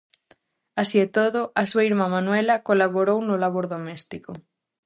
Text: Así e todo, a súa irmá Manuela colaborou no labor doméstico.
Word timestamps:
Así 0.81 0.97
e 1.05 1.07
todo, 1.17 1.41
a 1.61 1.63
súa 1.69 1.85
irmá 1.89 2.05
Manuela 2.15 2.63
colaborou 2.69 3.19
no 3.23 3.35
labor 3.43 3.65
doméstico. 3.73 4.31